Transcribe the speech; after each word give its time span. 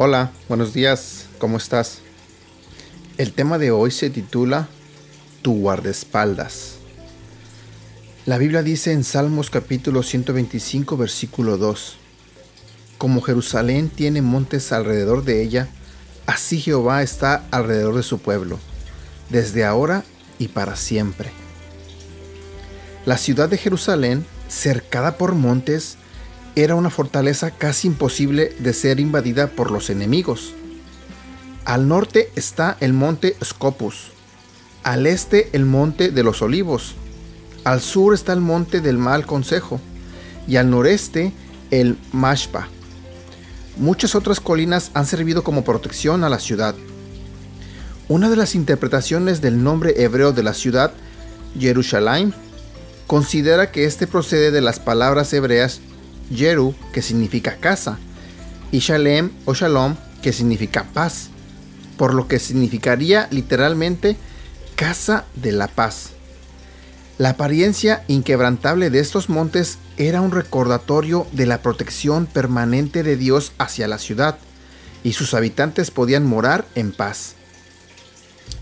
Hola, 0.00 0.30
buenos 0.46 0.74
días, 0.74 1.24
¿cómo 1.38 1.56
estás? 1.56 1.98
El 3.16 3.32
tema 3.32 3.58
de 3.58 3.72
hoy 3.72 3.90
se 3.90 4.10
titula 4.10 4.68
Tu 5.42 5.52
guardaespaldas. 5.52 6.74
La 8.24 8.38
Biblia 8.38 8.62
dice 8.62 8.92
en 8.92 9.02
Salmos 9.02 9.50
capítulo 9.50 10.04
125 10.04 10.96
versículo 10.96 11.56
2, 11.56 11.96
Como 12.96 13.22
Jerusalén 13.22 13.90
tiene 13.90 14.22
montes 14.22 14.70
alrededor 14.70 15.24
de 15.24 15.42
ella, 15.42 15.66
así 16.26 16.60
Jehová 16.60 17.02
está 17.02 17.44
alrededor 17.50 17.96
de 17.96 18.04
su 18.04 18.20
pueblo, 18.20 18.60
desde 19.30 19.64
ahora 19.64 20.04
y 20.38 20.46
para 20.46 20.76
siempre. 20.76 21.32
La 23.04 23.18
ciudad 23.18 23.48
de 23.48 23.58
Jerusalén, 23.58 24.24
cercada 24.46 25.16
por 25.18 25.34
montes, 25.34 25.98
era 26.62 26.74
una 26.74 26.90
fortaleza 26.90 27.52
casi 27.52 27.86
imposible 27.86 28.52
de 28.58 28.72
ser 28.72 28.98
invadida 28.98 29.46
por 29.46 29.70
los 29.70 29.90
enemigos. 29.90 30.54
Al 31.64 31.86
norte 31.86 32.30
está 32.34 32.76
el 32.80 32.92
monte 32.92 33.36
Scopus, 33.44 34.10
al 34.82 35.06
este 35.06 35.50
el 35.52 35.66
monte 35.66 36.10
de 36.10 36.22
los 36.24 36.42
olivos, 36.42 36.94
al 37.62 37.80
sur 37.80 38.12
está 38.12 38.32
el 38.32 38.40
monte 38.40 38.80
del 38.80 38.98
mal 38.98 39.24
consejo 39.24 39.80
y 40.48 40.56
al 40.56 40.70
noreste 40.70 41.32
el 41.70 41.96
Mashpa. 42.12 42.68
Muchas 43.76 44.16
otras 44.16 44.40
colinas 44.40 44.90
han 44.94 45.06
servido 45.06 45.44
como 45.44 45.62
protección 45.62 46.24
a 46.24 46.28
la 46.28 46.40
ciudad. 46.40 46.74
Una 48.08 48.30
de 48.30 48.36
las 48.36 48.56
interpretaciones 48.56 49.40
del 49.40 49.62
nombre 49.62 50.02
hebreo 50.02 50.32
de 50.32 50.42
la 50.42 50.54
ciudad, 50.54 50.92
Jerusalén, 51.56 52.34
considera 53.06 53.70
que 53.70 53.84
este 53.84 54.08
procede 54.08 54.50
de 54.50 54.60
las 54.60 54.80
palabras 54.80 55.32
hebreas 55.32 55.80
Jeru, 56.34 56.74
que 56.92 57.02
significa 57.02 57.56
casa, 57.56 57.98
y 58.70 58.78
Shalem 58.80 59.30
o 59.44 59.54
Shalom, 59.54 59.96
que 60.22 60.32
significa 60.32 60.84
paz, 60.92 61.30
por 61.96 62.14
lo 62.14 62.28
que 62.28 62.38
significaría 62.38 63.28
literalmente 63.30 64.16
casa 64.76 65.24
de 65.34 65.52
la 65.52 65.68
paz. 65.68 66.10
La 67.18 67.30
apariencia 67.30 68.04
inquebrantable 68.06 68.90
de 68.90 69.00
estos 69.00 69.28
montes 69.28 69.78
era 69.96 70.20
un 70.20 70.30
recordatorio 70.30 71.26
de 71.32 71.46
la 71.46 71.62
protección 71.62 72.26
permanente 72.26 73.02
de 73.02 73.16
Dios 73.16 73.52
hacia 73.58 73.88
la 73.88 73.98
ciudad, 73.98 74.38
y 75.02 75.12
sus 75.12 75.34
habitantes 75.34 75.90
podían 75.90 76.26
morar 76.26 76.66
en 76.74 76.92
paz. 76.92 77.34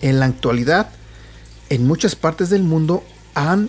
En 0.00 0.20
la 0.20 0.26
actualidad, 0.26 0.90
en 1.68 1.86
muchas 1.86 2.16
partes 2.16 2.48
del 2.48 2.62
mundo 2.62 3.04
han 3.34 3.68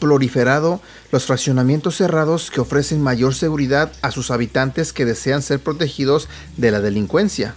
proliferado 0.00 0.80
los 1.12 1.26
fraccionamientos 1.26 1.96
cerrados 1.96 2.50
que 2.50 2.60
ofrecen 2.60 3.00
mayor 3.00 3.34
seguridad 3.34 3.92
a 4.02 4.10
sus 4.10 4.32
habitantes 4.32 4.92
que 4.92 5.04
desean 5.04 5.42
ser 5.42 5.60
protegidos 5.60 6.28
de 6.56 6.72
la 6.72 6.80
delincuencia. 6.80 7.54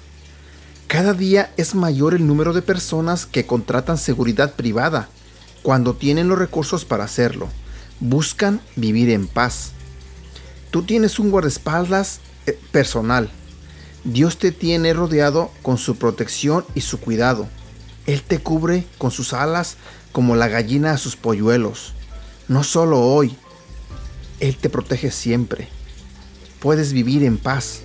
Cada 0.87 1.13
día 1.13 1.51
es 1.57 1.73
mayor 1.73 2.13
el 2.13 2.27
número 2.27 2.53
de 2.53 2.61
personas 2.61 3.25
que 3.25 3.47
contratan 3.47 3.97
seguridad 3.97 4.53
privada 4.53 5.09
cuando 5.63 5.95
tienen 5.95 6.27
los 6.27 6.37
recursos 6.37 6.85
para 6.85 7.05
hacerlo. 7.05 7.47
Buscan 7.99 8.61
vivir 8.75 9.09
en 9.09 9.27
paz. 9.27 9.71
Tú 10.69 10.83
tienes 10.83 11.17
un 11.17 11.31
guardaespaldas 11.31 12.19
eh, 12.45 12.59
personal. 12.71 13.31
Dios 14.03 14.37
te 14.37 14.51
tiene 14.51 14.93
rodeado 14.93 15.49
con 15.61 15.77
su 15.77 15.95
protección 15.95 16.65
y 16.75 16.81
su 16.81 16.99
cuidado. 16.99 17.47
Él 18.05 18.21
te 18.21 18.39
cubre 18.39 18.85
con 18.97 19.09
sus 19.09 19.33
alas 19.33 19.77
como 20.11 20.35
la 20.35 20.49
gallina 20.49 20.91
a 20.91 20.97
sus 20.97 21.15
polluelos 21.15 21.93
no 22.47 22.63
solo 22.63 22.99
hoy, 23.01 23.35
Él 24.39 24.57
te 24.57 24.69
protege 24.69 25.11
siempre. 25.11 25.69
Puedes 26.59 26.93
vivir 26.93 27.23
en 27.23 27.37
paz. 27.37 27.81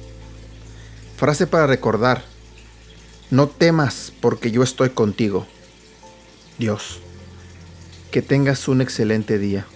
Frase 1.17 1.47
para 1.47 1.67
recordar, 1.67 2.25
no 3.31 3.49
temas 3.49 4.13
porque 4.21 4.51
yo 4.51 4.63
estoy 4.63 4.91
contigo. 4.91 5.47
Dios, 6.59 7.01
que 8.11 8.23
tengas 8.23 8.69
un 8.69 8.81
excelente 8.81 9.39
día. 9.39 9.67